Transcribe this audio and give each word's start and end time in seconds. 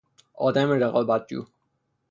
آدم 0.33 0.71
رقابتجو 0.71 1.45